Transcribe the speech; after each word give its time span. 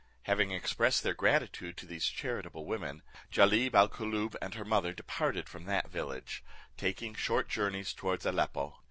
Having 0.23 0.49
expressed 0.49 1.03
their 1.03 1.13
gratitude 1.13 1.77
to 1.77 1.85
those 1.85 2.07
charitable 2.07 2.65
women, 2.65 3.03
Jalib 3.31 3.75
al 3.75 3.87
Koolloob 3.87 4.35
and 4.41 4.55
her 4.55 4.65
mother 4.65 4.93
departed 4.93 5.47
from 5.47 5.65
that 5.65 5.91
village, 5.91 6.43
taking 6.75 7.13
short 7.13 7.47
journeys 7.47 7.93
towards 7.93 8.25
Aleppo. 8.25 8.79